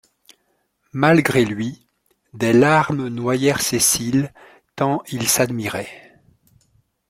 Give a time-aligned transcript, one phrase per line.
[0.93, 1.85] Malgré lui,
[2.33, 4.33] des larmes noyèrent ses cils,
[4.75, 6.17] tant il s'admirait.